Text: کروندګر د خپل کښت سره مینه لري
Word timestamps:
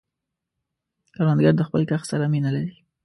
کروندګر 1.15 1.53
د 1.57 1.61
خپل 1.67 1.81
کښت 1.89 2.05
سره 2.11 2.25
مینه 2.33 2.49
لري 2.55 2.73